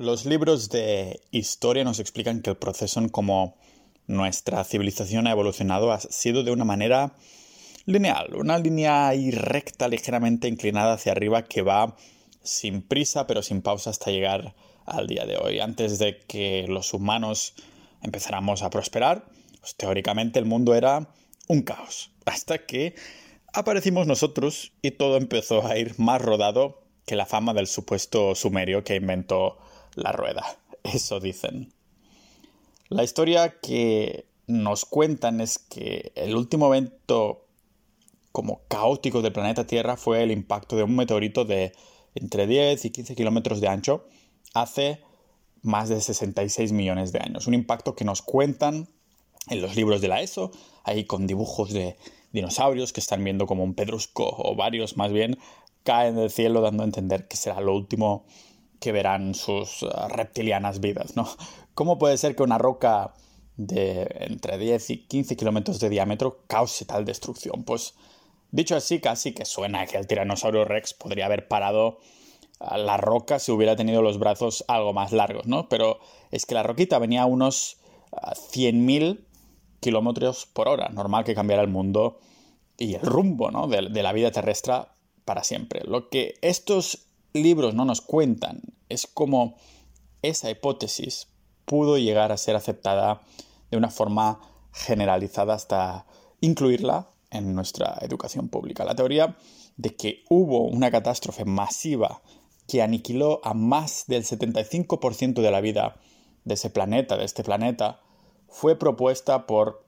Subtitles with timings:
[0.00, 3.58] Los libros de historia nos explican que el proceso en cómo
[4.06, 7.12] nuestra civilización ha evolucionado ha sido de una manera
[7.84, 11.96] lineal, una línea recta ligeramente inclinada hacia arriba que va
[12.42, 14.54] sin prisa pero sin pausa hasta llegar
[14.86, 15.60] al día de hoy.
[15.60, 17.52] Antes de que los humanos
[18.02, 19.26] empezáramos a prosperar,
[19.60, 21.12] pues, teóricamente el mundo era
[21.46, 22.94] un caos, hasta que
[23.52, 28.82] aparecimos nosotros y todo empezó a ir más rodado que la fama del supuesto sumerio
[28.82, 29.58] que inventó
[30.00, 30.44] la rueda.
[30.82, 31.72] Eso dicen.
[32.88, 37.46] La historia que nos cuentan es que el último evento
[38.32, 41.72] como caótico del planeta Tierra fue el impacto de un meteorito de
[42.14, 44.06] entre 10 y 15 kilómetros de ancho
[44.54, 45.00] hace
[45.62, 47.46] más de 66 millones de años.
[47.46, 48.88] Un impacto que nos cuentan
[49.48, 50.50] en los libros de la ESO,
[50.84, 51.96] ahí con dibujos de
[52.32, 55.38] dinosaurios que están viendo como un pedrusco o varios más bien
[55.82, 58.26] caen del cielo dando a entender que será lo último
[58.80, 61.28] que verán sus uh, reptilianas vidas, ¿no?
[61.74, 63.12] ¿Cómo puede ser que una roca
[63.56, 67.62] de entre 10 y 15 kilómetros de diámetro cause tal destrucción?
[67.64, 67.94] Pues
[68.50, 71.98] dicho así, casi que suena que el tiranosaurio Rex podría haber parado
[72.58, 75.68] la roca si hubiera tenido los brazos algo más largos, ¿no?
[75.68, 77.78] Pero es que la roquita venía a unos
[78.12, 79.18] 100.000 uh,
[79.80, 82.18] kilómetros por hora, normal que cambiara el mundo
[82.76, 83.66] y el rumbo, ¿no?
[83.66, 84.74] de, de la vida terrestre
[85.24, 85.82] para siempre.
[85.84, 89.56] Lo que estos libros no nos cuentan es cómo
[90.22, 91.28] esa hipótesis
[91.64, 93.22] pudo llegar a ser aceptada
[93.70, 94.40] de una forma
[94.72, 96.06] generalizada hasta
[96.40, 98.84] incluirla en nuestra educación pública.
[98.84, 99.36] La teoría
[99.76, 102.22] de que hubo una catástrofe masiva
[102.66, 105.96] que aniquiló a más del 75% de la vida
[106.44, 108.00] de ese planeta, de este planeta,
[108.48, 109.84] fue propuesta por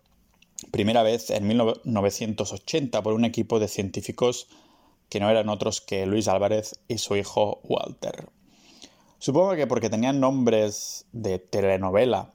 [0.71, 4.49] primera vez en 1980 por un equipo de científicos
[5.13, 8.31] que no eran otros que Luis Álvarez y su hijo Walter.
[9.19, 12.33] Supongo que porque tenían nombres de telenovela,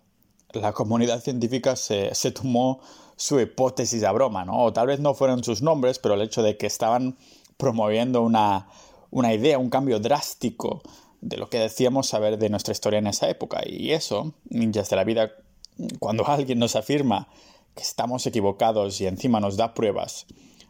[0.54, 2.80] la comunidad científica se, tomó
[3.16, 4.60] su hipótesis a broma, ¿no?
[4.64, 7.18] O tal vez no fueron sus nombres, pero el hecho de que estaban
[7.58, 8.68] promoviendo una,
[9.10, 10.84] una idea, un cambio drástico
[11.20, 13.64] de lo que decíamos saber de nuestra historia en esa época.
[13.66, 15.32] Y eso, ninjas de la vida,
[15.98, 17.28] cuando alguien nos afirma
[17.74, 20.28] que estamos equivocados y encima nos da pruebas,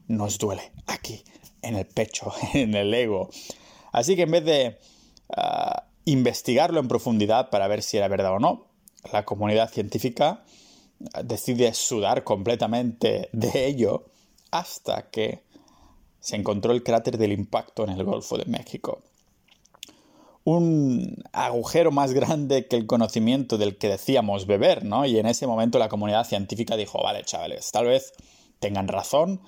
[0.07, 1.25] nos duele aquí,
[1.61, 3.29] en el pecho, en el ego.
[3.91, 4.77] Así que en vez de
[5.35, 8.67] ah, investigarlo en profundidad para ver si era verdad o no,
[9.11, 10.43] la comunidad científica
[11.13, 14.05] ah, decide sudar completamente de ello
[14.51, 15.41] hasta que
[16.19, 19.01] se encontró el cráter del impacto en el Golfo de México.
[20.43, 25.05] Un agujero más grande que el conocimiento del que decíamos beber, ¿no?
[25.05, 28.13] Y en ese momento la comunidad científica dijo, vale, chavales, tal vez
[28.59, 29.41] tengan razón,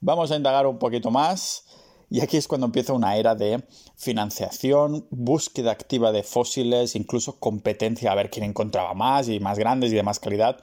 [0.00, 1.64] Vamos a indagar un poquito más
[2.08, 3.64] y aquí es cuando empieza una era de
[3.96, 9.92] financiación, búsqueda activa de fósiles, incluso competencia a ver quién encontraba más y más grandes
[9.92, 10.62] y de más calidad,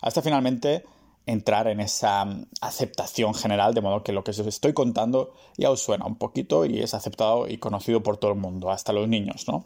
[0.00, 0.84] hasta finalmente
[1.26, 2.26] entrar en esa
[2.60, 6.66] aceptación general, de modo que lo que os estoy contando ya os suena un poquito
[6.66, 9.64] y es aceptado y conocido por todo el mundo, hasta los niños, ¿no?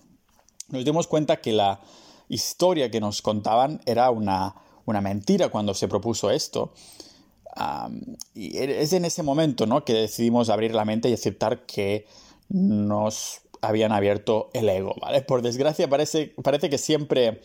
[0.69, 1.81] Nos dimos cuenta que la
[2.29, 4.55] historia que nos contaban era una,
[4.85, 6.73] una mentira cuando se propuso esto
[8.35, 9.85] y es en ese momento ¿no?
[9.85, 12.07] que decidimos abrir la mente y aceptar que
[12.49, 15.23] nos habían abierto el ego, ¿vale?
[15.23, 17.41] Por desgracia parece, parece que siempre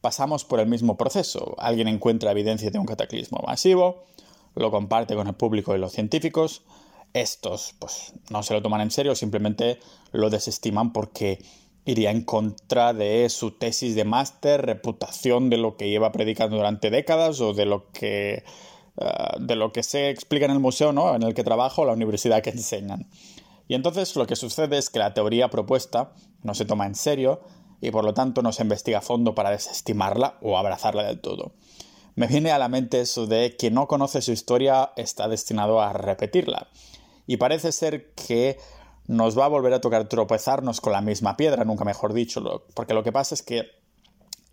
[0.00, 1.54] pasamos por el mismo proceso.
[1.58, 4.04] Alguien encuentra evidencia de un cataclismo masivo,
[4.54, 6.62] lo comparte con el público y los científicos.
[7.14, 9.78] Estos, pues, no se lo toman en serio, simplemente
[10.12, 11.38] lo desestiman porque
[11.86, 16.90] iría en contra de su tesis de máster, reputación de lo que lleva predicando durante
[16.90, 18.44] décadas o de lo que
[18.96, 19.06] eh,
[19.40, 21.14] de lo que se explica en el museo ¿no?
[21.14, 23.08] en el que trabajo la universidad que enseñan.
[23.68, 26.12] Y entonces lo que sucede es que la teoría propuesta
[26.42, 27.40] no se toma en serio
[27.80, 31.52] y por lo tanto no se investiga a fondo para desestimarla o abrazarla del todo.
[32.14, 35.92] Me viene a la mente eso de quien no conoce su historia está destinado a
[35.92, 36.68] repetirla.
[37.26, 38.58] Y parece ser que
[39.06, 42.94] nos va a volver a tocar tropezarnos con la misma piedra, nunca mejor dicho, porque
[42.94, 43.66] lo que pasa es que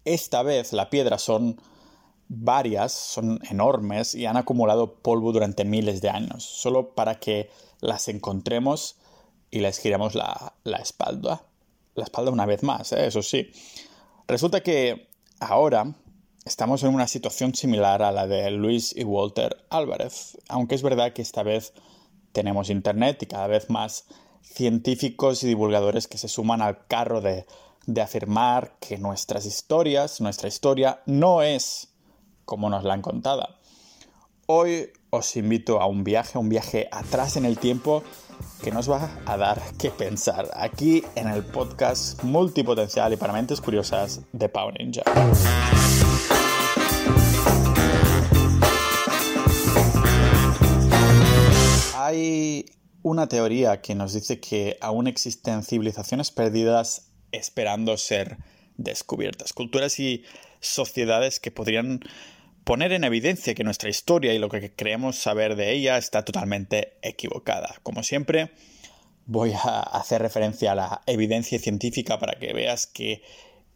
[0.03, 1.61] esta vez la piedra son
[2.33, 7.49] varias, son enormes y han acumulado polvo durante miles de años, solo para que
[7.81, 8.95] las encontremos
[9.49, 11.43] y les giremos la, espalda.
[11.93, 13.05] La espalda una vez más, ¿eh?
[13.05, 13.51] eso sí.
[14.27, 15.09] Resulta que
[15.41, 15.93] ahora
[16.45, 21.11] estamos en una situación similar a la de Luis y Walter Álvarez, aunque es verdad
[21.11, 21.73] que esta vez
[22.31, 24.05] tenemos Internet y cada vez más
[24.41, 27.45] científicos y divulgadores que se suman al carro de,
[27.87, 31.90] de afirmar que nuestras historias, nuestra historia no es
[32.51, 33.47] como nos la han contado.
[34.45, 38.03] Hoy os invito a un viaje, un viaje atrás en el tiempo
[38.61, 43.61] que nos va a dar que pensar aquí en el podcast multipotencial y para mentes
[43.61, 45.03] curiosas de Pau Ninja.
[51.97, 52.65] Hay
[53.01, 58.39] una teoría que nos dice que aún existen civilizaciones perdidas esperando ser
[58.75, 60.25] descubiertas, culturas y
[60.61, 61.99] sociedades que podrían
[62.63, 66.97] poner en evidencia que nuestra historia y lo que creemos saber de ella está totalmente
[67.01, 67.75] equivocada.
[67.83, 68.51] Como siempre,
[69.25, 73.21] voy a hacer referencia a la evidencia científica para que veas que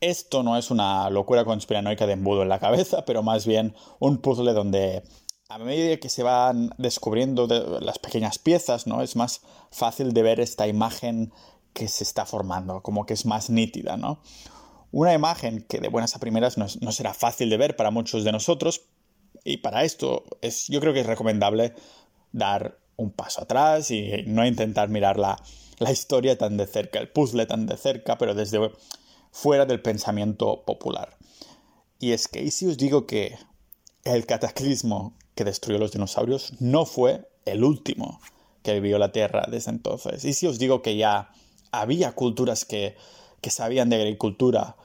[0.01, 4.17] esto no es una locura conspiranoica de embudo en la cabeza, pero más bien un
[4.17, 5.03] puzzle donde
[5.47, 7.47] a medida que se van descubriendo
[7.81, 9.01] las pequeñas piezas, ¿no?
[9.01, 9.41] Es más
[9.71, 11.31] fácil de ver esta imagen
[11.73, 14.19] que se está formando, como que es más nítida, ¿no?
[14.95, 18.31] Una imagen que de buenas a primeras no, será fácil de ver para muchos de
[18.31, 18.83] nosotros
[19.43, 21.73] y para esto es, yo creo que es recomendable
[22.31, 25.35] dar un paso atrás y no intentar mirar la,
[25.79, 28.71] la historia tan de cerca, el puzzle tan de cerca, pero desde
[29.33, 31.17] fuera del pensamiento popular.
[31.99, 33.37] Y es que, ¿y si os digo que
[34.05, 38.21] el cataclismo que destruyó los dinosaurios no fue el último
[38.63, 40.23] que vivió la Tierra desde entonces?
[40.23, 41.33] ¿Y si os digo que ya
[41.73, 42.95] había culturas que,
[43.41, 44.77] que sabían de agricultura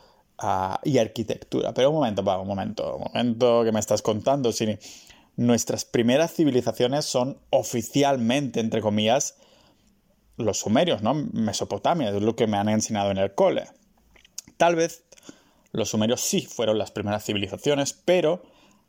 [0.84, 1.75] y arquitectura.
[1.75, 4.52] Pero un momento, va, un momento, un momento que me estás contando.
[4.52, 4.78] Si
[5.37, 9.37] nuestras primeras civilizaciones son oficialmente, entre comillas,
[10.37, 11.14] los sumerios, ¿no?
[11.14, 13.69] Mesopotamia, es lo que me han enseñado en el cole.
[14.56, 15.04] Tal vez
[15.72, 18.42] los sumerios sí fueron las primeras civilizaciones, pero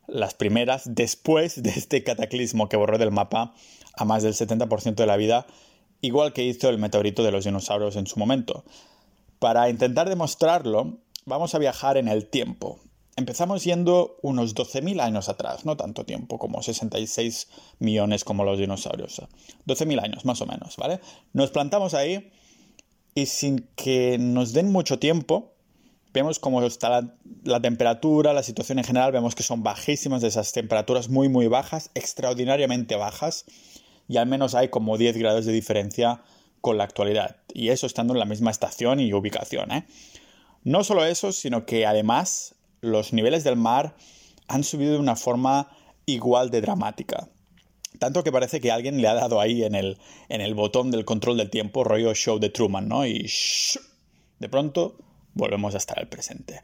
[0.07, 3.53] las primeras después de este cataclismo que borró del mapa
[3.95, 5.45] a más del 70% de la vida,
[6.01, 8.63] igual que hizo el meteorito de los dinosaurios en su momento.
[9.39, 10.99] Para intentar demostrarlo,
[11.31, 12.79] vamos a viajar en el tiempo.
[13.15, 17.47] Empezamos yendo unos 12.000 años atrás, no tanto tiempo, como 66
[17.79, 19.21] millones como los dinosaurios.
[19.67, 20.99] 12.000 años, más o menos, ¿vale?
[21.33, 22.31] Nos plantamos ahí
[23.15, 25.53] y sin que nos den mucho tiempo,
[26.13, 30.51] vemos cómo está la, la, temperatura, la situación en general, vemos que son bajísimas, esas
[30.53, 33.45] temperaturas muy, muy bajas, extraordinariamente bajas,
[34.07, 36.21] y al menos hay como 10 grados de diferencia
[36.61, 37.37] con la actualidad.
[37.53, 39.85] Y eso estando en la misma estación y ubicación, ¿eh?
[40.63, 43.95] No solo eso, sino que además los niveles del mar
[44.47, 45.69] han subido de una forma
[46.05, 47.29] igual de dramática.
[47.99, 49.97] Tanto que parece que alguien le ha dado ahí en el,
[50.29, 53.05] en el botón del control del tiempo, rollo show de Truman, ¿no?
[53.05, 53.29] Y
[54.39, 54.97] de pronto
[55.33, 56.61] volvemos a estar al presente.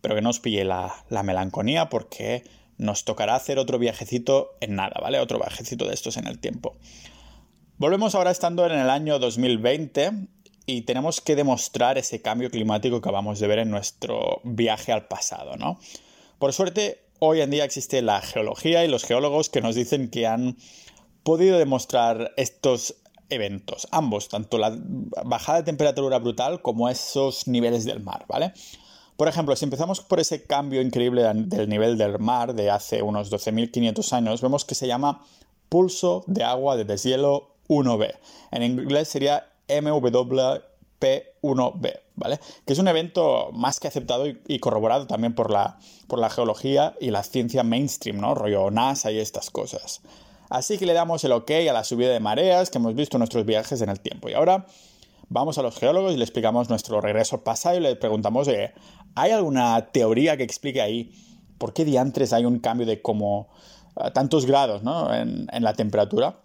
[0.00, 2.44] Pero que no os pille la, la melancolía porque
[2.76, 5.18] nos tocará hacer otro viajecito en nada, ¿vale?
[5.18, 6.76] Otro viajecito de estos en el tiempo.
[7.76, 10.28] Volvemos ahora estando en el año 2020
[10.66, 15.06] y tenemos que demostrar ese cambio climático que acabamos de ver en nuestro viaje al
[15.06, 15.78] pasado, ¿no?
[16.38, 20.26] Por suerte, hoy en día existe la geología y los geólogos que nos dicen que
[20.26, 20.56] han
[21.22, 22.96] podido demostrar estos
[23.30, 24.76] eventos, ambos, tanto la
[25.24, 28.52] bajada de temperatura brutal como esos niveles del mar, ¿vale?
[29.16, 33.30] Por ejemplo, si empezamos por ese cambio increíble del nivel del mar de hace unos
[33.30, 35.24] 12.500 años, vemos que se llama
[35.68, 38.12] pulso de agua de deshielo 1B.
[38.50, 42.40] En inglés sería MWP1B, ¿vale?
[42.66, 46.94] Que es un evento más que aceptado y, corroborado también por la, por la geología
[47.00, 48.34] y la ciencia mainstream, ¿no?
[48.34, 50.00] Rollo NASA y estas cosas.
[50.50, 53.20] Así que le damos el ok a la subida de mareas que hemos visto en
[53.20, 54.28] nuestros viajes en el tiempo.
[54.28, 54.66] Y ahora
[55.28, 58.48] vamos a los geólogos y le explicamos nuestro regreso pasado y le preguntamos,
[59.14, 61.12] ¿hay alguna teoría que explique ahí
[61.58, 63.48] por qué diantres hay un cambio de como
[63.96, 65.12] eh, tantos grados ¿no?
[65.14, 66.40] en la temperatura?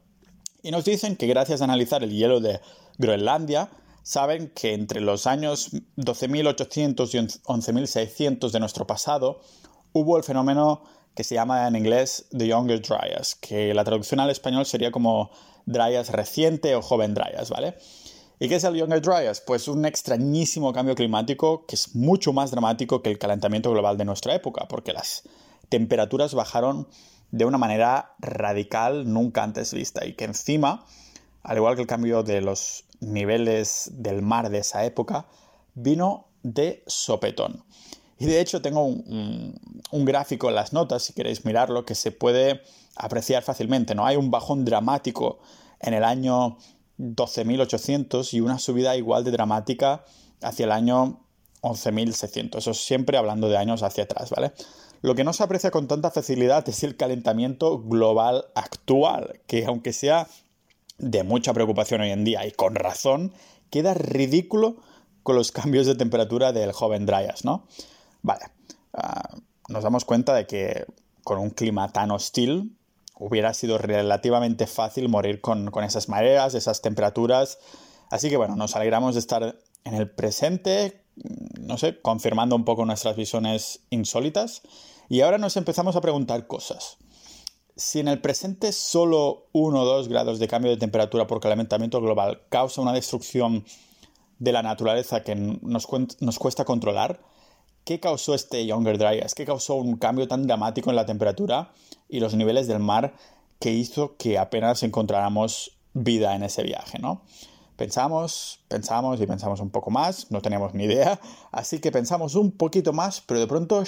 [0.62, 2.60] Y nos dicen que gracias a analizar el hielo de
[3.00, 3.72] Groenlandia,
[4.04, 9.42] saben que entre los años 12.800 y 11.600 de nuestro pasado
[9.94, 10.84] hubo el fenómeno
[11.16, 15.32] que se llama en inglés The Younger Dryas, que la traducción al español sería como
[15.66, 17.76] Dryas reciente o joven Dryas, ¿vale?
[18.40, 19.42] ¿Y qué es el Younger Dryas?
[19.42, 24.06] Pues un extrañísimo cambio climático que es mucho más dramático que el calentamiento global de
[24.06, 25.24] nuestra época, porque las
[25.68, 26.88] temperaturas bajaron
[27.32, 30.86] de una manera radical nunca antes vista y que encima,
[31.44, 35.28] al igual que el cambio de los niveles del mar de esa época,
[35.74, 37.64] vino de sopetón.
[38.18, 39.60] Y de hecho tengo un,
[39.92, 42.62] gráfico en las notas, si queréis mirarlo, que se puede
[42.96, 43.96] apreciar fácilmente.
[43.96, 44.06] ¿no?
[44.06, 45.40] Hay un bajón dramático
[45.80, 46.58] en el año
[46.98, 50.04] 12.800 y una subida igual de dramática
[50.42, 51.22] hacia el año
[51.62, 52.58] 11.600.
[52.58, 54.52] Eso siempre hablando de años hacia atrás, ¿vale?
[55.02, 59.94] Lo que no se aprecia con tanta facilidad es el calentamiento global actual, que aunque
[59.94, 60.28] sea
[61.00, 63.34] de mucha preocupación hoy en día y con razón,
[63.70, 64.78] queda ridículo
[65.24, 67.66] con los cambios de temperatura del joven Dryas, ¿no?
[68.22, 68.46] Vale,
[68.94, 69.38] ah,
[69.70, 70.86] nos damos cuenta de que
[71.24, 72.76] con un clima tan hostil
[73.16, 77.60] hubiera sido relativamente fácil morir con, con esas mareas, esas temperaturas.
[78.10, 81.04] Así que bueno, nos alegramos de estar en el presente,
[81.60, 84.62] no sé, confirmando un poco nuestras visiones insólitas.
[85.10, 86.98] Y ahora nos empezamos a preguntar cosas.
[87.80, 92.02] Si en el presente solo 1 o 2 grados de cambio de temperatura por calentamiento
[92.02, 93.64] global causa una destrucción
[94.38, 97.22] de la naturaleza que nos, cuesta controlar,
[97.86, 99.34] ¿qué causó este Younger Dryas?
[99.34, 101.72] ¿Qué causó un cambio tan dramático en la temperatura
[102.10, 103.14] y los niveles del mar
[103.62, 107.22] que hizo que apenas encontráramos vida en ese viaje, ¿no?
[107.78, 111.22] Pensamos, pensamos y pensamos un poco más, no teníamos ni idea,
[111.54, 113.86] así que pensamos un poquito más, pero de pronto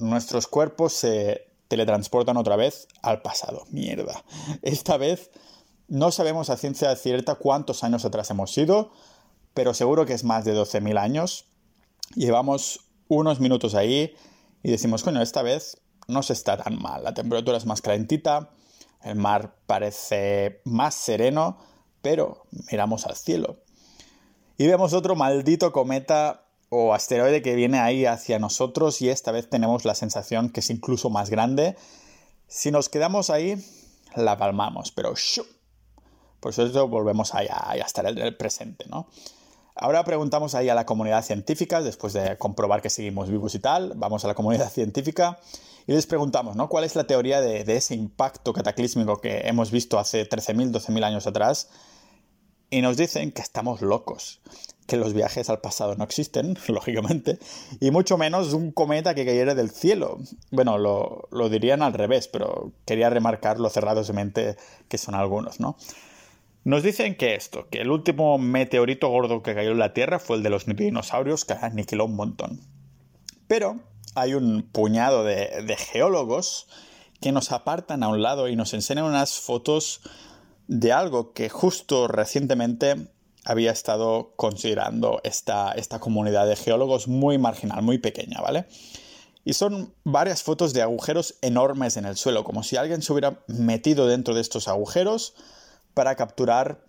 [0.00, 3.64] nuestros cuerpos se teletransportan otra vez al pasado.
[3.70, 4.24] Mierda.
[4.62, 5.30] Esta vez
[5.88, 8.92] no sabemos a ciencia cierta cuántos años atrás hemos ido,
[9.54, 11.46] pero seguro que es más de 12.000 años.
[12.14, 14.14] Llevamos unos minutos ahí
[14.62, 15.78] y decimos, coño, esta vez
[16.08, 17.04] no se está tan mal.
[17.04, 18.50] La temperatura es más calentita,
[19.02, 21.58] el mar parece más sereno
[22.04, 23.56] pero miramos al cielo
[24.58, 26.43] y vemos otro maldito cometa
[26.76, 30.70] o asteroide que viene ahí hacia nosotros y esta vez tenemos la sensación que es
[30.70, 31.76] incluso más grande.
[32.48, 33.64] Si nos quedamos ahí,
[34.16, 35.14] la palmamos, pero
[36.40, 39.08] por eso volvemos ahí a, estar en el presente, ¿no?
[39.76, 43.92] Ahora preguntamos ahí a la comunidad científica, después de comprobar que seguimos vivos y tal,
[43.94, 45.38] vamos a la comunidad científica
[45.86, 46.68] y les preguntamos, ¿no?
[46.68, 51.04] ¿Cuál es la teoría de, de ese impacto cataclísmico que hemos visto hace 13.000, 12.000
[51.04, 51.68] años atrás?
[52.74, 54.40] y nos dicen que estamos locos,
[54.86, 57.38] que los viajes al pasado no existen, lógicamente,
[57.80, 60.18] y mucho menos un cometa que cayera del cielo.
[60.50, 64.56] Bueno, lo, dirían al revés, pero quería remarcar lo cerrados de mente
[64.88, 65.76] que son algunos, ¿no?
[66.64, 70.38] Nos dicen que esto, que el último meteorito gordo que cayó en la Tierra fue
[70.38, 72.60] el de los dinosaurios, que aniquiló un montón.
[73.46, 73.80] Pero
[74.14, 76.66] hay un puñado de, de geólogos
[77.20, 80.00] que nos apartan a un lado y nos enseñan unas fotos
[80.66, 83.08] de algo que justo recientemente
[83.44, 88.66] había estado considerando esta, esta comunidad de geólogos muy marginal, muy pequeña, ¿vale?
[89.44, 93.44] Y son varias fotos de agujeros enormes en el suelo, como si alguien se hubiera
[93.46, 95.34] metido dentro de estos agujeros
[95.92, 96.82] para capturar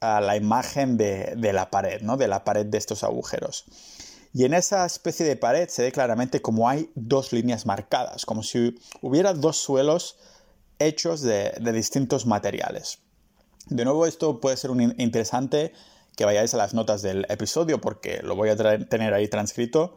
[0.00, 2.16] la imagen de, la pared, ¿no?
[2.16, 3.64] De la pared de estos agujeros.
[4.34, 8.42] Y en esa especie de pared se ve claramente como hay dos líneas marcadas, como
[8.42, 10.18] si hubiera dos suelos
[10.80, 13.03] hechos de distintos materiales.
[13.66, 15.72] De nuevo, esto puede ser interesante
[16.16, 19.96] que vayáis a las notas del episodio porque lo voy a tener ahí transcrito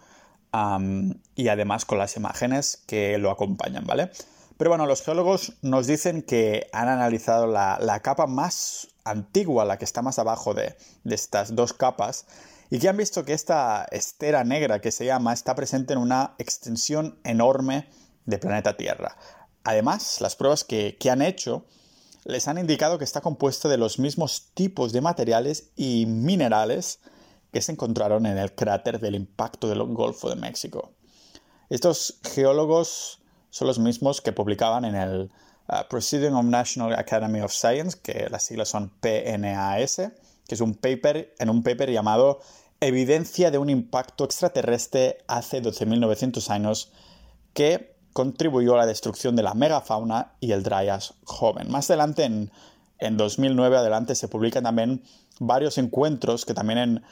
[1.35, 4.11] y además con las imágenes que lo acompañan, ¿vale?
[4.57, 9.85] Pero bueno, los geólogos nos dicen que han analizado la, capa más antigua, la que
[9.85, 12.25] está más abajo de, de, estas dos capas,
[12.71, 16.33] y que han visto que esta estera negra que se llama está presente en una
[16.39, 17.87] extensión enorme
[18.25, 19.15] de planeta Tierra.
[19.63, 21.65] Además, las pruebas que, que han hecho
[22.27, 26.99] les han indicado que está compuesto de los mismos tipos de materiales y minerales
[27.53, 30.91] que se encontraron en el cráter del impacto del Golfo de México.
[31.69, 35.31] Estos geólogos son los mismos que publicaban en el
[35.69, 41.33] uh, of National Academy of Science, que las siglas son PNAS, que es un paper,
[41.39, 42.41] en un paper llamado
[42.81, 46.91] Evidencia de un impacto extraterrestre hace 12.900 años,
[47.53, 51.69] que contribuyó a la destrucción de la megafauna y el Dryas joven.
[51.69, 52.51] Más adelante, en,
[52.97, 55.03] en 2009, adelante, se publican también
[55.39, 57.03] varios encuentros que también en,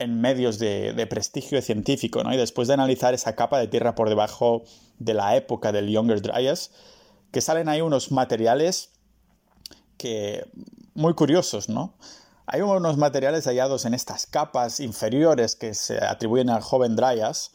[0.00, 2.34] en medios de, de, prestigio científico, ¿no?
[2.34, 4.64] Y después de analizar esa capa de tierra por debajo
[4.98, 6.72] de la época del Younger Dryas,
[7.30, 8.90] que salen ahí unos materiales
[9.96, 10.44] que
[10.94, 11.94] muy curiosos, ¿no?
[12.46, 17.52] Hay unos materiales hallados en estas capas inferiores que se atribuyen al joven Dryas,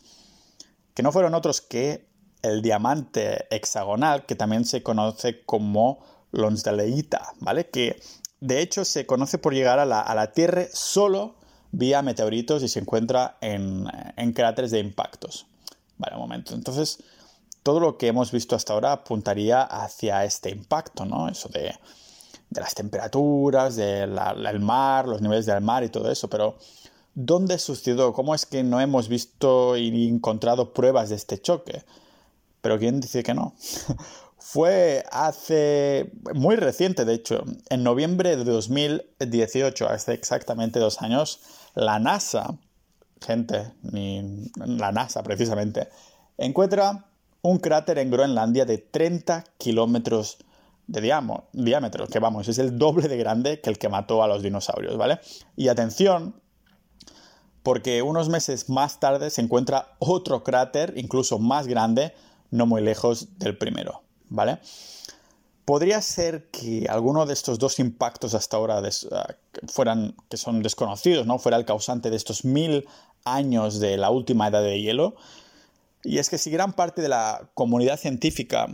[0.94, 2.13] que no fueron otros que
[2.44, 6.00] el diamante hexagonal, que también se conoce como
[6.32, 7.70] lonsdaleita, ¿vale?
[7.70, 8.00] Que
[8.42, 11.36] de hecho se conoce por llegar a la, Tierra solo
[11.72, 13.88] vía meteoritos y se encuentra en,
[14.34, 15.48] cráteres de impactos.
[15.98, 16.54] Vale, un momento.
[16.54, 17.02] Entonces,
[17.64, 21.30] todo lo que hemos visto hasta ahora apuntaría hacia este impacto, ¿no?
[21.30, 21.74] Eso de,
[22.50, 26.58] las temperaturas, del mar, los niveles del mar y todo eso, pero
[27.16, 28.12] ¿dónde sucedió?
[28.12, 31.84] ¿Cómo es que no hemos visto y encontrado pruebas de este choque?
[32.64, 33.54] Pero ¿quién dice que no?
[34.38, 41.42] Fue hace muy reciente, de hecho, en noviembre de 2018, hace exactamente dos años,
[41.76, 42.58] la NASA,
[43.22, 45.90] gente, ni la NASA precisamente,
[46.38, 47.06] encuentra
[47.42, 50.38] un cráter en Groenlandia de 30 kilómetros
[50.88, 51.02] de
[51.54, 54.98] diámetro, que vamos, es el doble de grande que el que mató a los dinosaurios,
[54.98, 55.20] ¿vale?
[55.58, 56.36] Y atención,
[57.62, 62.14] porque unos meses más tarde se encuentra otro cráter, incluso más grande,
[62.54, 64.04] no muy lejos del primero.
[64.34, 64.58] ¿vale?
[65.64, 68.82] Podría ser que alguno de estos dos impactos hasta ahora
[69.12, 69.36] ah,
[69.68, 71.40] fueran, que son desconocidos, ¿no?
[71.40, 72.86] Fuera el causante de estos mil
[73.24, 75.16] años de la última edad de hielo.
[76.04, 78.68] Y es que si gran parte de la comunidad científica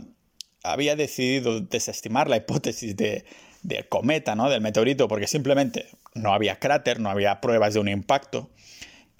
[0.64, 3.24] había decidido desestimar la hipótesis de,
[3.62, 4.50] del cometa, ¿no?
[4.50, 8.50] Del meteorito, porque simplemente no había cráter, no había pruebas de un impacto.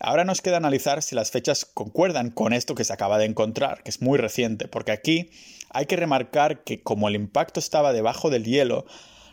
[0.01, 3.83] Ahora nos queda analizar si las fechas concuerdan con esto que se acaba de encontrar,
[3.83, 5.31] que es muy reciente, porque aquí
[5.69, 8.87] hay que remarcar que como el impacto estaba debajo del hielo,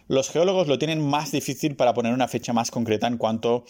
[0.09, 3.63] los geólogos lo tienen más difícil para poner una fecha más concreta en cuanto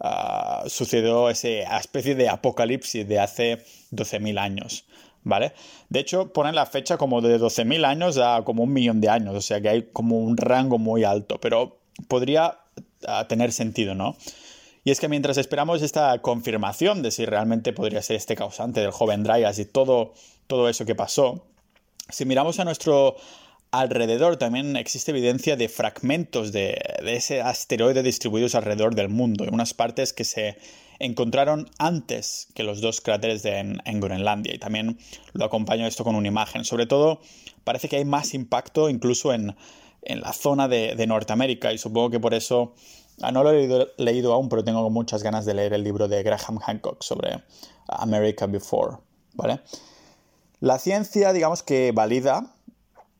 [0.00, 3.58] uh, sucedió esa especie de apocalipsis de hace
[3.92, 4.86] 12.000 años.
[5.24, 5.52] ¿Vale?
[5.90, 9.34] De hecho, ponen la fecha como de 12.000 años a como un millón de años,
[9.34, 12.60] o sea que hay como un rango muy alto, pero podría
[13.28, 14.16] tener sentido, ¿no?
[14.84, 18.90] Y es que mientras esperamos esta confirmación de si realmente podría ser este causante del
[18.90, 20.14] joven Dryas y todo,
[20.46, 21.44] todo eso que pasó,
[22.08, 23.16] si miramos a nuestro
[23.70, 29.74] alrededor también existe evidencia de fragmentos de, ese asteroide distribuidos alrededor del mundo, en unas
[29.74, 30.56] partes que se
[30.98, 34.54] encontraron antes que los dos cráteres de, en, Groenlandia.
[34.54, 34.98] Y también
[35.32, 36.64] lo acompaño esto con una imagen.
[36.64, 37.20] Sobre todo,
[37.62, 39.54] parece que hay más impacto incluso en,
[40.02, 42.74] la zona de, de Norteamérica y supongo que por eso
[43.20, 46.22] Ah, no lo he leído, aún, pero tengo muchas ganas de leer el libro de
[46.22, 47.42] Graham Hancock sobre
[47.88, 48.98] America Before,
[49.34, 49.60] ¿vale?
[50.60, 52.54] La ciencia, digamos que valida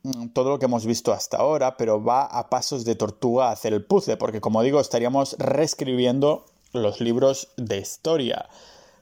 [0.02, 3.52] mm, todo lo que hemos visto hasta ahora, pero va a pasos de tortuga a
[3.52, 8.48] hacer el puzzle, porque como digo, estaríamos reescribiendo los libros de historia.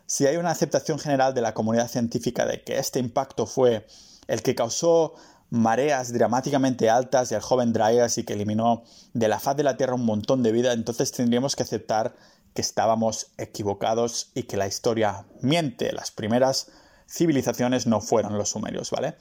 [0.07, 3.87] Si hay una aceptación general de la comunidad científica de que este impacto fue
[4.29, 5.15] el que causó
[5.51, 8.83] mareas dramáticamente altas del joven Dryas y que eliminó
[9.15, 12.15] de la faz de la Tierra un montón de vida, entonces tendríamos que aceptar
[12.55, 15.93] que estábamos equivocados y que la historia miente.
[15.93, 16.71] Las primeras
[17.09, 19.15] civilizaciones no fueron los sumerios, ¿vale?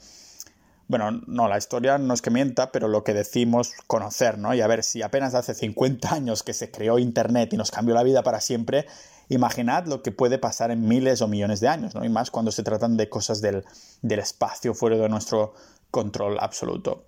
[0.88, 4.54] Bueno, no, la historia no es que mienta, pero lo que decimos conocer, ¿no?
[4.54, 7.94] Y a ver, si apenas hace 50 años que se creó Internet y nos cambió
[7.94, 8.86] la vida para siempre,
[9.28, 12.04] imaginad lo que puede pasar en miles o millones de años, ¿no?
[12.04, 13.64] Y más cuando se tratan de cosas del,
[14.02, 15.54] del espacio fuera de nuestro
[15.96, 17.06] control absoluto.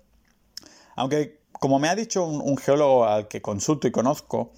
[0.95, 4.51] Aunque, como me ha dicho un, geólogo al que consulto y conozco,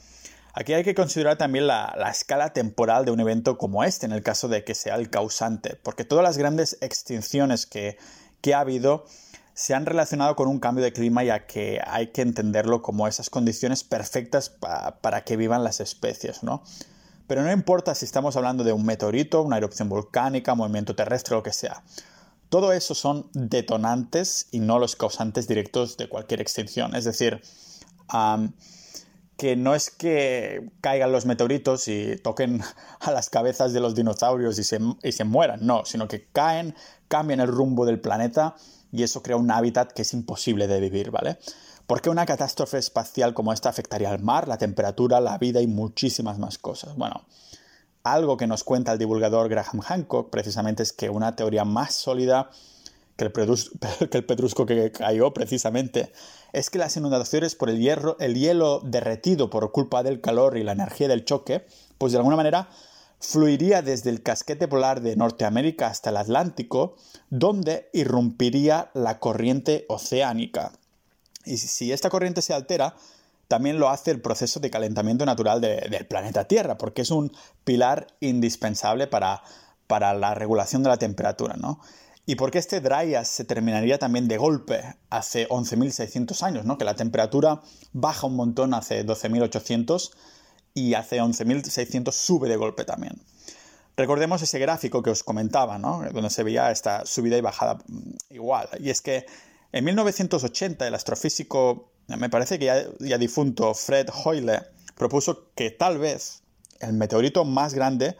[0.54, 4.24] aquí hay que considerar también la, escala temporal de un evento como este, en el
[4.24, 7.98] caso de que sea el causante, porque todas las grandes extinciones que,
[8.54, 9.04] ha habido
[9.54, 13.30] se han relacionado con un cambio de clima ya que hay que entenderlo como esas
[13.30, 14.50] condiciones perfectas
[15.02, 16.63] para que vivan las especies, ¿no?
[17.28, 21.44] Pero no importa si estamos hablando de un meteorito, una erupción volcánica, movimiento terrestre, lo
[21.44, 21.84] que sea.
[22.52, 26.94] Todo eso son detonantes y no los causantes directos de cualquier extinción.
[26.98, 27.42] Es decir,
[29.38, 32.62] que no es que caigan los meteoritos y toquen
[33.00, 36.76] a las cabezas de los dinosaurios y se, y se mueran, no, sino que caen,
[37.08, 38.58] cambian el rumbo del planeta
[38.92, 41.40] y eso crea un hábitat que es imposible de vivir, ¿vale?
[41.88, 45.68] ¿Por qué una catástrofe espacial como esta afectaría al mar, la temperatura, la vida y
[45.68, 46.98] muchísimas más cosas?
[46.98, 47.26] Bueno,
[48.04, 52.50] algo que nos cuenta el divulgador Graham Hancock precisamente es que una teoría más sólida
[53.18, 53.32] que el,
[54.10, 56.12] que pedrusco que cayó precisamente
[56.54, 60.64] es que las inundaciones por el, hierro, el hielo derretido por culpa del calor y
[60.64, 61.66] la energía del choque,
[61.98, 62.70] pues de alguna manera
[63.20, 66.96] fluiría desde el casquete polar de Norteamérica hasta el Atlántico,
[67.30, 70.74] donde irrumpiría la corriente oceánica.
[71.46, 72.96] Y si esta corriente se altera,
[73.52, 77.34] también lo hace el proceso de calentamiento natural del planeta Tierra, porque es un
[77.66, 79.44] pilar indispensable para,
[79.88, 81.82] para la regulación de la temperatura, ¿no?
[82.26, 86.78] Y porque este Dryas se terminaría también de golpe hace 11.600 años, ¿no?
[86.78, 87.62] Que la temperatura
[87.92, 90.12] baja un montón hace 12.800
[90.74, 93.22] y hace 11.600 sube de golpe también.
[93.98, 96.06] Recordemos ese gráfico que os comentaba, ¿no?
[96.14, 98.70] Donde se veía esta subida y bajada mm, igual.
[98.80, 99.26] Y es que
[99.74, 102.66] en 1980 el astrofísico me parece que
[103.00, 104.62] ya, difunto Fred Hoyle
[104.96, 106.44] propuso que tal vez
[106.80, 108.18] el meteorito más grande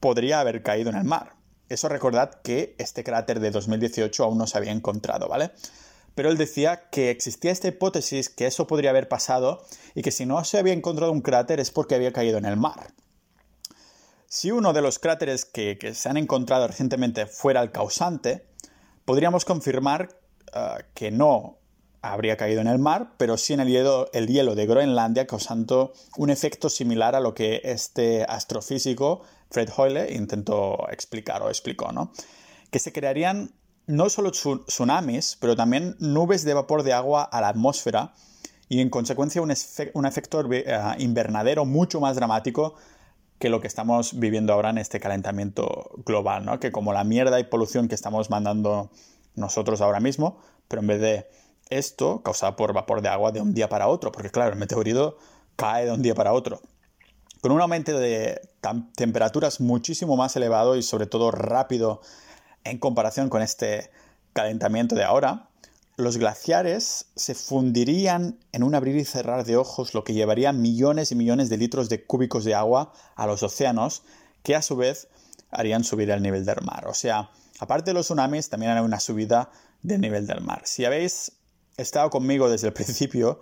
[0.00, 1.34] podría haber caído en el mar.
[1.68, 5.52] Eso recordad que este cráter de 2018 aún no se había encontrado, ¿vale?
[6.14, 10.26] Pero él decía que existía esta hipótesis que eso podría haber pasado y que si
[10.26, 12.92] no se había encontrado un cráter es porque había caído en el mar.
[14.28, 18.46] Si uno de los cráteres que, se han encontrado recientemente fuera el causante,
[19.04, 20.08] podríamos confirmar
[20.52, 21.58] ah, que no
[22.12, 25.92] habría caído en el mar, pero sí en el hielo, el hielo de Groenlandia, causando
[26.16, 32.12] un efecto similar a lo que este astrofísico Fred Hoyle intentó explicar o explicó, ¿no?
[32.70, 33.52] Que se crearían
[33.86, 38.12] no solo tsunamis, pero también nubes de vapor de agua a la atmósfera
[38.68, 39.52] y en consecuencia un,
[39.94, 42.74] un efecto eh, invernadero mucho más dramático
[43.38, 46.60] que lo que estamos viviendo ahora en este calentamiento global, ¿no?
[46.60, 48.90] Que como la mierda y polución que estamos mandando
[49.34, 50.38] nosotros ahora mismo,
[50.68, 51.26] pero en vez de
[51.70, 55.18] esto, causado por vapor de agua de un día para otro, porque claro, el meteorito
[55.56, 56.60] cae de un día para otro.
[57.40, 58.40] Con un aumento de
[58.96, 62.00] temperaturas muchísimo más elevado y sobre todo rápido
[62.64, 63.90] en comparación con este
[64.32, 65.48] calentamiento de ahora,
[65.96, 71.12] los glaciares se fundirían en un abrir y cerrar de ojos, lo que llevaría millones
[71.12, 74.02] y millones de litros de cúbicos de agua a los océanos,
[74.42, 75.08] que a su vez
[75.50, 76.86] harían subir el nivel del mar.
[76.88, 79.50] O sea, aparte de los tsunamis, también hay una subida
[79.82, 80.62] del nivel del mar.
[80.64, 81.32] Si habéis
[81.76, 83.40] estado conmigo desde el principio,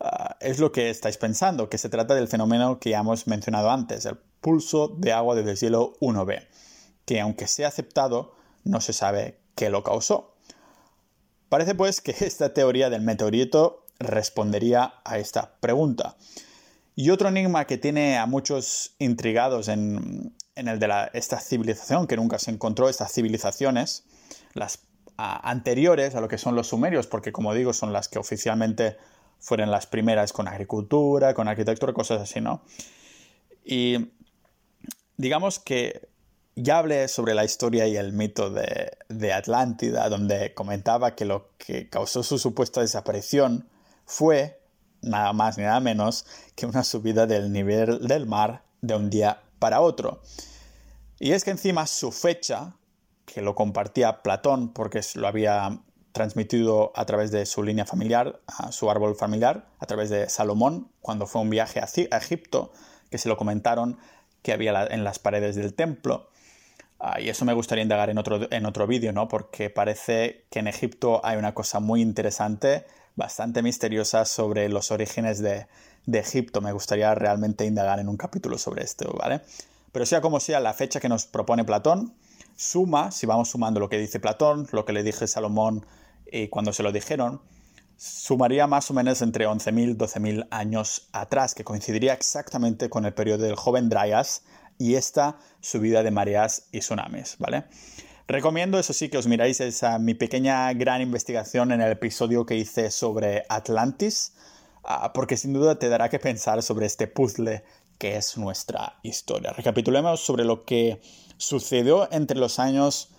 [0.00, 3.70] ah, es lo que estáis pensando, que se trata del fenómeno que ya hemos mencionado
[3.70, 6.46] antes, el pulso de agua del deshielo 1B,
[7.04, 8.34] que aunque sea aceptado,
[8.64, 10.34] no se sabe qué lo causó.
[11.48, 16.16] Parece pues que esta teoría del meteorito respondería a esta pregunta.
[16.96, 22.38] Y otro enigma que tiene a muchos intrigados en, el de esta civilización, que nunca
[22.38, 24.04] se encontró, estas civilizaciones,
[24.52, 24.78] las
[25.16, 28.96] anteriores a lo que son los sumerios, porque como digo, son las que oficialmente
[29.38, 32.62] fueron las primeras con agricultura, con arquitectura, cosas así, ¿no?
[33.64, 34.10] Y
[35.16, 36.08] digamos que
[36.56, 41.50] ya hablé sobre la historia y el mito de, de, Atlántida, donde comentaba que lo
[41.58, 43.68] que causó su supuesta desaparición
[44.06, 44.60] fue
[45.02, 49.42] nada más ni nada menos que una subida del nivel del mar de un día
[49.58, 50.22] para otro.
[51.18, 52.74] Y es que encima su fecha,
[53.24, 55.80] que lo compartía Platón porque lo había
[56.12, 60.88] transmitido a través de su línea familiar, a su árbol familiar, a través de Salomón,
[61.00, 62.72] cuando fue un viaje a Egipto,
[63.10, 63.98] que se lo comentaron
[64.42, 66.30] que había en las paredes del templo.
[67.00, 69.26] Ah, y eso me gustaría indagar en otro, en otro vídeo, ¿no?
[69.26, 75.40] Porque parece que en Egipto hay una cosa muy interesante, bastante misteriosa sobre los orígenes
[75.40, 75.66] de,
[76.06, 76.60] de Egipto.
[76.60, 79.40] Me gustaría realmente indagar en un capítulo sobre esto, ¿vale?
[79.90, 82.14] Pero sea como sea, la fecha que nos propone Platón
[82.56, 85.86] suma, si vamos sumando lo que dice Platón, lo que le dije Salomón
[86.30, 87.40] y cuando se lo dijeron,
[87.96, 93.14] sumaría más o menos entre 11.000 y 12.000 años atrás, que coincidiría exactamente con el
[93.14, 94.42] periodo del joven Dryas
[94.78, 97.64] y esta subida de mareas y tsunamis, ¿vale?
[98.26, 102.56] Recomiendo, eso sí, que os miráis esa mi pequeña gran investigación en el episodio que
[102.56, 104.32] hice sobre Atlantis,
[104.82, 107.62] ah, porque sin duda te dará que pensar sobre este puzzle
[107.98, 109.52] que es nuestra historia.
[109.52, 111.00] Recapitulemos sobre lo que
[111.44, 113.10] sucedió entre los años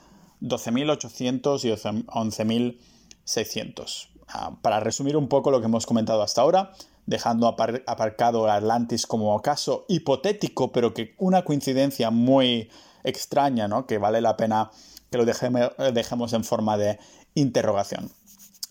[0.41, 4.09] 12.800 y 11.600.
[4.27, 6.71] Ah, para resumir un poco lo que hemos comentado hasta ahora,
[7.05, 12.71] dejando aparcado Atlantis como caso hipotético, pero que una coincidencia muy
[13.03, 13.85] extraña, ¿no?
[13.85, 14.71] Que vale la pena
[15.11, 16.97] que lo dejemos en forma de
[17.35, 18.11] interrogación.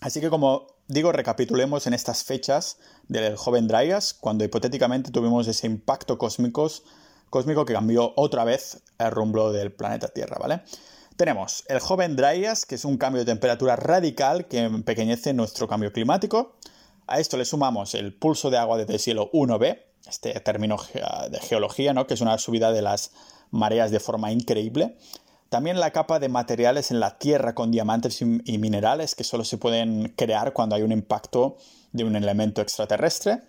[0.01, 5.67] Así que como digo, recapitulemos en estas fechas del joven Dryas, cuando hipotéticamente tuvimos ese
[5.67, 6.69] impacto cósmico,
[7.35, 10.61] cósmico que cambió otra vez el rumbo del planeta Tierra, ¿vale?
[11.17, 15.91] Tenemos el joven Dryas, que es un cambio de temperatura radical que empequeñece nuestro cambio
[15.91, 16.55] climático.
[17.07, 20.77] A esto le sumamos el pulso de agua desde el cielo 1B, este término
[21.29, 22.07] de geología, ¿no?
[22.07, 23.11] que es una subida de las
[23.51, 24.95] mareas de forma increíble.
[25.49, 29.57] También la capa de materiales en la Tierra con diamantes y minerales que solo se
[29.57, 31.57] pueden crear cuando hay un impacto
[31.91, 33.41] de un elemento extraterrestre.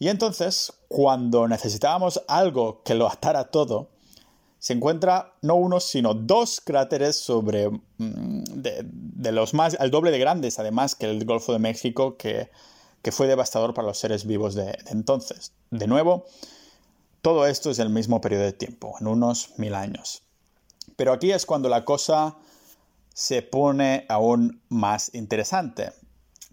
[0.00, 3.90] Y entonces, cuando necesitábamos algo que lo atara todo,
[4.58, 10.18] se encuentra no uno, sino dos cráteres sobre mm, de, los más, al doble de
[10.18, 12.50] grandes, además que el Golfo de México, que
[13.02, 15.52] que fue devastador para los seres vivos de, entonces.
[15.70, 16.26] De nuevo,
[17.22, 20.22] todo esto es el mismo periodo de tiempo, en unos mil años.
[20.96, 22.36] Pero aquí es cuando la cosa
[23.14, 25.92] se pone aún más interesante,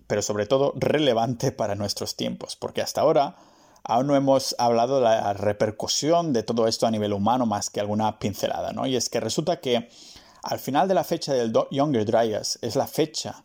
[0.08, 3.36] pero sobre todo relevante para nuestros tiempos, porque hasta ahora
[3.84, 7.80] aún no hemos hablado de la repercusión de todo esto a nivel humano más que
[7.80, 8.86] alguna pincelada, ¿no?
[8.88, 9.90] Y es que resulta que
[10.44, 13.44] al final de la fecha del Younger Dryas es la fecha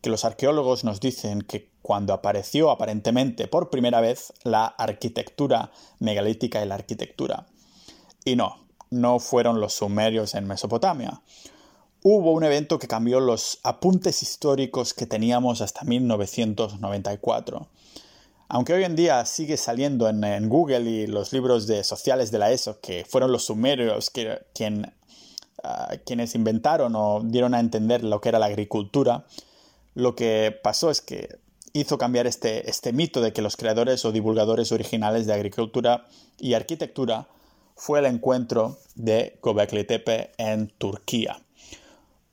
[0.00, 6.62] que los arqueólogos nos dicen que cuando apareció aparentemente por primera vez la arquitectura megalítica
[6.62, 7.46] y la arquitectura.
[8.24, 11.20] Y no, no fueron los sumerios en Mesopotamia.
[12.10, 17.68] Hubo un evento que cambió los apuntes históricos que teníamos hasta 1994.
[18.48, 22.50] Aunque hoy en día sigue saliendo en, Google y los libros de sociales de la
[22.50, 24.38] ESO que fueron los sumerios que,
[25.62, 29.26] ah, quienes inventaron o dieron a entender lo que era la agricultura,
[29.94, 31.36] lo que pasó es que
[31.74, 36.06] hizo cambiar este, este mito de que los creadores o divulgadores originales de agricultura
[36.38, 37.28] y arquitectura
[37.76, 41.42] fue el encuentro de Göbekli Tepe en Turquía.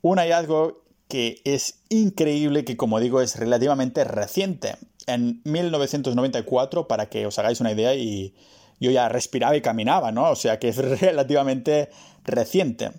[0.08, 4.76] Un hallazgo que es increíble, que como digo es relativamente reciente.
[5.08, 8.32] En 1994, para que os hagáis una idea, y
[8.78, 10.30] yo ya respiraba y caminaba, ¿no?
[10.30, 11.90] O sea que es relativamente
[12.22, 12.92] reciente.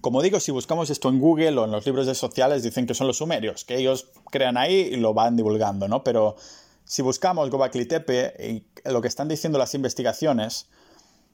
[0.00, 2.94] Como digo, si buscamos esto en Google o en los libros de sociales, dicen que
[2.94, 6.02] son los sumerios, que ellos crean ahí y lo van divulgando, ¿no?
[6.02, 6.36] Pero
[6.86, 10.70] si buscamos Gobekli Tepe lo que están diciendo las investigaciones,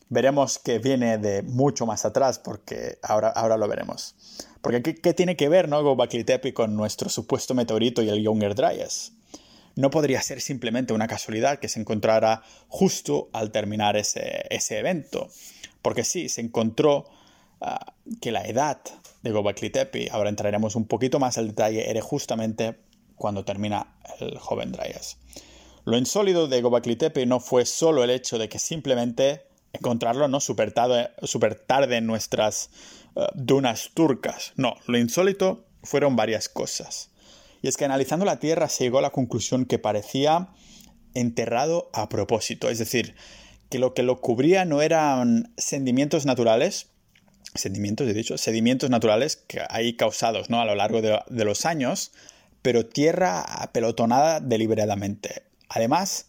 [0.09, 4.15] veremos que viene de mucho más atrás, porque ahora, ahora lo veremos.
[4.61, 5.83] Porque ¿qué, tiene que ver ¿no?
[5.83, 9.13] Gobekli Tepe con nuestro supuesto meteorito y el Younger Dryas?
[9.77, 15.29] No podría ser simplemente una casualidad que se encontrara justo al terminar ese, evento.
[15.83, 17.05] Porque sí, se encontró
[17.61, 18.81] ah, que la edad
[19.23, 22.79] de Gobekli Tepe, ahora entraremos un poquito más al detalle, era justamente
[23.17, 25.19] cuando termina el joven Dryas.
[25.85, 29.43] Lo insólido de Gobekli Tepe no fue solo el hecho de que simplemente
[29.75, 32.71] encontrarlo no súper tarde, super tarde en nuestras
[33.17, 34.53] eh, dunas turcas.
[34.57, 37.11] No, lo insólito fueron varias cosas.
[37.63, 40.49] Y es que analizando la Tierra se llegó a la conclusión que parecía
[41.15, 43.15] enterrado a propósito, es decir,
[43.71, 46.89] que lo que lo cubría no eran sentimientos naturales,
[47.55, 50.61] sentimientos, he dicho, sedimentos naturales que hay causados ¿no?
[50.61, 52.13] a lo largo de, de los años,
[52.63, 55.45] pero tierra apelotonada deliberadamente.
[55.69, 56.27] Además,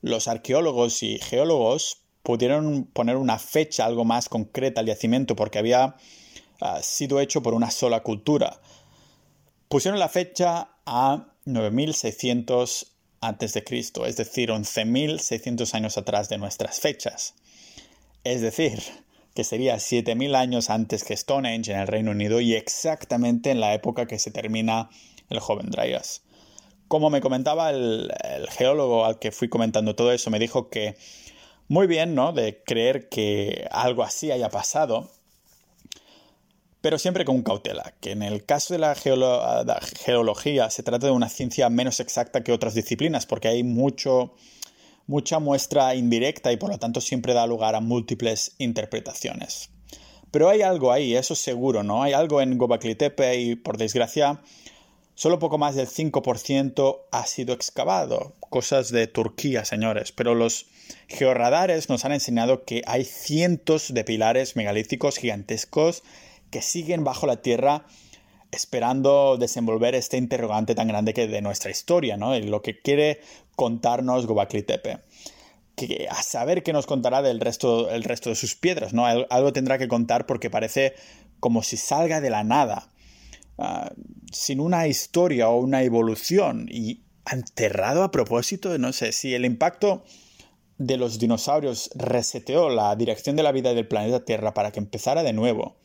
[0.00, 5.94] los arqueólogos y geólogos pudieron poner una fecha algo más concreta al yacimiento porque había
[6.60, 8.60] ah, sido hecho por una sola cultura.
[9.68, 13.64] Pusieron la fecha a 9600 a.C.,
[14.06, 17.34] es decir, 11.600 años atrás de nuestras fechas.
[18.22, 18.82] Es decir,
[19.34, 23.74] que sería 7.000 años antes que Stonehenge en el Reino Unido y exactamente en la
[23.74, 24.90] época que se termina
[25.28, 26.22] el joven Dryas.
[26.88, 28.12] Como me comentaba el,
[28.50, 30.96] geólogo al que fui comentando todo eso, me dijo que
[31.68, 32.32] muy bien, ¿no?
[32.32, 35.10] De creer que algo así haya pasado,
[36.84, 41.30] pero siempre con cautela, que en el caso de la, geología se trata de una
[41.30, 44.34] ciencia menos exacta que otras disciplinas, porque hay mucho,
[45.06, 49.70] mucha muestra indirecta y por lo tanto siempre da lugar a múltiples interpretaciones.
[50.30, 52.02] Pero hay algo ahí, eso seguro, ¿no?
[52.02, 54.42] Hay algo en Gobekli Tepe y por desgracia
[55.14, 58.34] Solo poco más del 5% ha sido excavado.
[58.40, 60.10] Cosas de Turquía, señores.
[60.10, 60.66] Pero los
[61.08, 66.02] georradares nos han enseñado que hay cientos de pilares megalíticos gigantescos
[66.50, 67.86] que siguen bajo la tierra
[68.50, 72.38] esperando desenvolver este interrogante tan grande que de nuestra historia, ¿no?
[72.38, 73.20] Lo que quiere
[73.56, 75.00] contarnos Gobakli Tepe.
[75.76, 79.06] Que a saber qué nos contará del resto, el resto de sus piedras, ¿no?
[79.06, 80.94] Algo tendrá que contar porque parece
[81.40, 82.88] como si salga de la nada.
[83.56, 83.92] Ah,
[84.32, 90.02] sin una historia o una evolución y enterrado a propósito, no sé, si el impacto
[90.78, 95.22] de los dinosaurios reseteó la dirección de la vida del planeta Tierra para que empezara
[95.22, 95.76] de nuevo,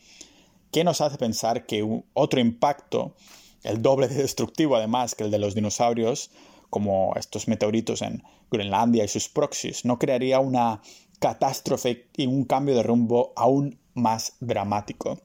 [0.71, 3.15] ¿qué nos hace pensar que otro impacto,
[3.63, 6.31] el doble de destructivo además que el de los dinosaurios,
[6.71, 10.81] como estos meteoritos en Groenlandia y sus proxies, no crearía una
[11.19, 15.19] catástrofe y un cambio de rumbo aún más dramático?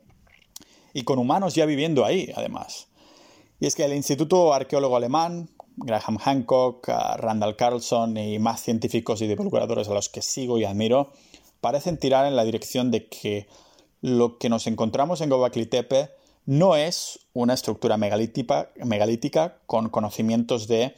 [0.95, 2.87] Y con humanos ya viviendo ahí, además.
[3.61, 9.27] Y es que el Instituto Arqueólogo Alemán, Graham Hancock, Randall Carlson y más científicos y
[9.27, 11.13] divulgadores a los que sigo y admiro,
[11.61, 13.49] parecen tirar en la dirección de que
[14.01, 16.11] lo que nos encontramos en Gobekli Tepe
[16.47, 20.95] no es una estructura megalítica, megalítica con conocimientos de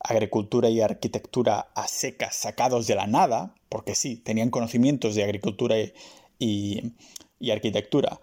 [0.00, 5.76] agricultura y arquitectura a secas sacados de la nada, porque sí, tenían conocimientos de agricultura
[6.38, 6.92] y
[7.50, 8.20] arquitectura,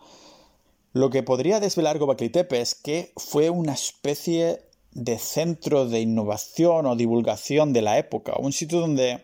[0.94, 6.86] lo que podría desvelar Gobekli Tepe es que fue una especie de centro de innovación
[6.86, 9.24] o divulgación de la época, un sitio donde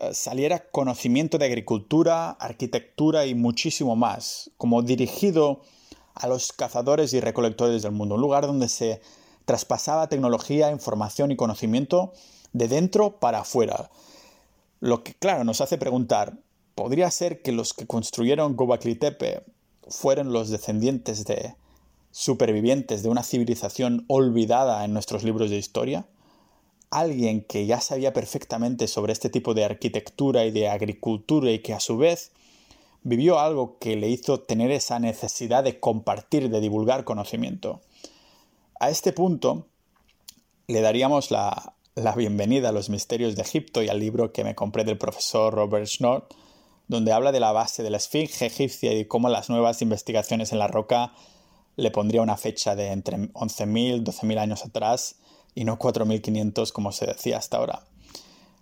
[0.00, 5.60] eh, saliera conocimiento de agricultura, arquitectura y muchísimo más, como dirigido
[6.14, 9.02] a los cazadores y recolectores del mundo, un lugar donde se
[9.44, 12.12] traspasaba tecnología, información y conocimiento
[12.54, 13.90] de dentro para afuera.
[14.80, 16.38] Lo que, claro, nos hace preguntar,
[16.74, 19.42] ¿podría ser que los que construyeron Gobekli Tepe
[19.88, 21.54] fueron los descendientes de
[22.10, 26.06] supervivientes de una civilización olvidada en nuestros libros de historia?
[26.90, 31.74] ¿Alguien que ya sabía perfectamente sobre este tipo de arquitectura y de agricultura y que
[31.74, 32.32] a su vez
[33.02, 37.80] vivió algo que le hizo tener esa necesidad de compartir, de divulgar conocimiento?
[38.80, 39.66] A este punto
[40.68, 41.74] le daríamos la,
[42.14, 45.86] bienvenida a los misterios de Egipto y al libro que me compré del profesor Robert
[45.86, 46.28] Schnorr,
[46.88, 50.58] donde habla de la base de la esfinge egipcia y cómo las nuevas investigaciones en
[50.58, 51.12] la roca
[51.76, 55.16] le pondría una fecha de entre 11.000, 12.000 años atrás
[55.54, 57.84] y no 4.500 como se decía hasta ahora.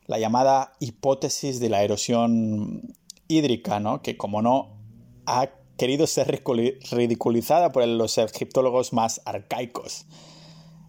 [0.07, 2.95] La llamada hipótesis de la erosión
[3.29, 4.03] hídrica, ¿no?
[4.03, 4.77] que como no
[5.25, 6.43] ha querido ser
[6.91, 10.07] ridiculizada por los egiptólogos más arcaicos.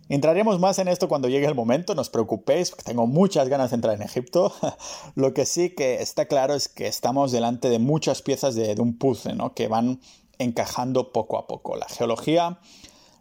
[0.10, 3.72] Entraremos más en esto cuando llegue el momento, no os preocupéis, porque tengo muchas ganas
[3.72, 4.54] de entrar en Egipto.
[5.16, 8.98] Lo que sí que está claro es que estamos delante de muchas piezas de, un
[8.98, 9.54] puzzle, ¿no?
[9.54, 10.00] Que van
[10.38, 11.76] encajando poco a poco.
[11.76, 12.60] La geología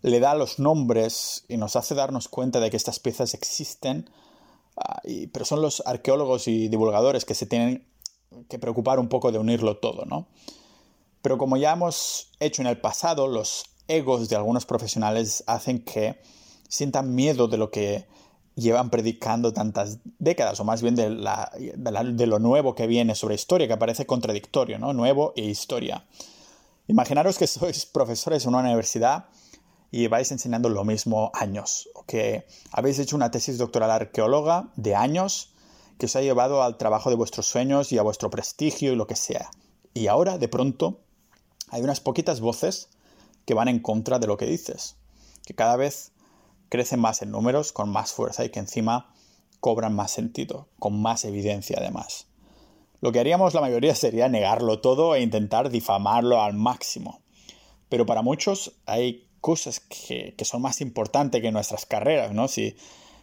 [0.02, 4.08] le da los nombres y nos hace darnos cuenta de que estas piezas existen,
[4.76, 7.84] ah, pero son los arqueólogos y divulgadores que se tienen
[8.48, 10.28] que preocupar un poco de unirlo todo, ¿no?
[11.20, 16.20] Pero como ya hemos hecho en el pasado, los egos de algunos profesionales hacen que
[16.68, 18.06] sientan miedo de lo que
[18.54, 23.68] llevan predicando tantas décadas, o más bien de, de, lo nuevo que viene sobre historia,
[23.68, 24.94] que parece contradictorio, ¿no?
[24.94, 26.06] Nuevo e historia.
[26.88, 29.26] Imaginaros que sois profesores en una universidad
[29.90, 34.94] y vais enseñando lo mismo años, o que habéis hecho una tesis doctoral arqueóloga de
[34.94, 35.52] años
[35.98, 39.06] que os ha llevado al trabajo de vuestros sueños y a vuestro prestigio y lo
[39.06, 39.50] que sea.
[39.94, 41.00] Y ahora, de pronto,
[41.70, 42.88] hay unas poquitas voces
[43.44, 44.96] que van en contra de lo que dices,
[45.44, 46.12] que cada vez
[46.68, 49.12] crecen más en números, con más fuerza y que encima
[49.60, 52.26] cobran más sentido, con más evidencia además.
[53.00, 57.20] Lo que haríamos la mayoría sería negarlo todo e intentar difamarlo al máximo.
[57.88, 62.48] Pero para muchos hay cosas que, son más importantes que nuestras carreras, ¿no?
[62.48, 62.76] Si,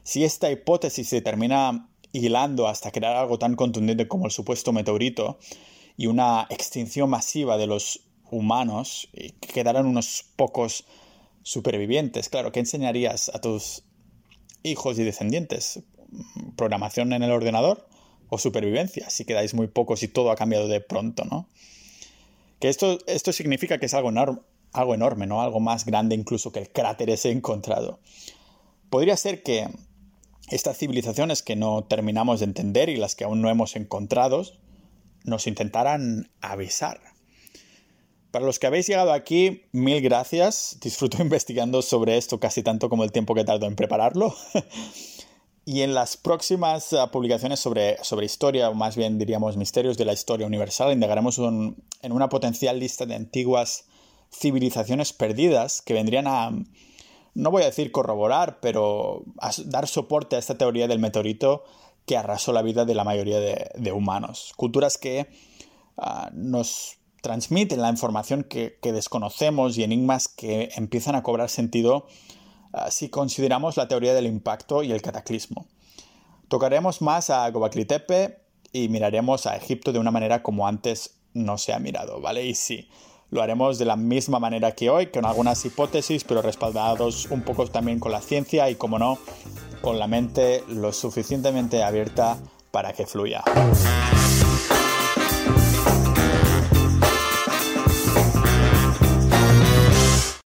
[0.04, 5.40] si esta hipótesis se termina hilando hasta crear algo tan contundente como el supuesto meteorito
[5.98, 8.02] y una extinción masiva de los
[8.32, 10.86] humanos, y quedarán unos pocos
[11.44, 12.30] supervivientes.
[12.30, 13.84] Claro, ¿qué enseñarías a tus
[14.64, 15.82] hijos y descendientes?
[16.56, 17.88] ¿Programación en el ordenador
[18.30, 19.10] o supervivencia?
[19.10, 21.48] Si quedáis muy pocos y todo ha cambiado de pronto, ¿no?
[22.60, 24.40] Que esto, esto significa que es algo, enorme,
[24.72, 25.42] algo enorme, ¿no?
[25.42, 28.00] Algo más grande incluso que el cráter ese encontrado.
[28.90, 29.68] Podría ser que
[30.50, 34.44] estas civilizaciones que no terminamos de entender y las que aún no hemos encontrado
[35.24, 37.13] nos intentaran avisar.
[38.34, 40.80] Para los que habéis llegado aquí, mil gracias.
[40.82, 44.34] Disfruto investigando sobre esto casi tanto como el tiempo que tardó en prepararlo.
[45.66, 50.06] y en las próximas ah, publicaciones sobre, sobre historia, o más bien diríamos misterios de
[50.06, 53.86] la historia universal, indagaremos en una potencial lista de antiguas
[54.32, 56.50] civilizaciones perdidas que vendrían a
[57.36, 59.26] no voy a decir corroborar, pero
[59.66, 61.66] dar soporte a esta teoría del meteorito
[62.08, 64.54] que arrasó la vida de la mayoría de, humanos.
[64.56, 65.28] Culturas que
[65.98, 72.06] ah, nos transmiten la información que, desconocemos y enigmas que empiezan a cobrar sentido
[72.74, 75.66] ah, si consideramos la teoría del impacto y el cataclismo.
[76.50, 78.40] Tocaremos más a Gobekli Tepe
[78.74, 82.46] y miraremos a Egipto de una manera como antes no se ha mirado, ¿vale?
[82.46, 82.90] Y sí,
[83.30, 87.66] lo haremos de la misma manera que hoy, con algunas hipótesis, pero respaldados un poco
[87.68, 89.18] también con la ciencia y, como no,
[89.82, 92.38] con la mente lo suficientemente abierta
[92.72, 93.46] para que fluya.